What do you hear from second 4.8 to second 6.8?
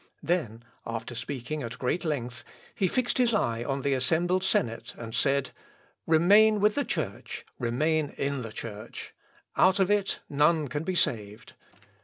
and said, "Remain with